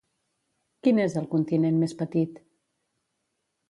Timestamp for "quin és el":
0.87-1.29